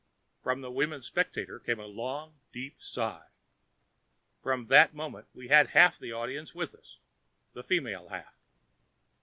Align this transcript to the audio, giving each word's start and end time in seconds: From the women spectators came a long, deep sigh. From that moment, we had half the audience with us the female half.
From 0.41 0.61
the 0.61 0.71
women 0.71 1.03
spectators 1.03 1.61
came 1.63 1.79
a 1.79 1.85
long, 1.85 2.39
deep 2.51 2.81
sigh. 2.81 3.27
From 4.41 4.65
that 4.65 4.95
moment, 4.95 5.27
we 5.31 5.49
had 5.49 5.67
half 5.77 5.99
the 5.99 6.11
audience 6.11 6.55
with 6.55 6.73
us 6.73 6.97
the 7.53 7.61
female 7.61 8.07
half. 8.09 8.33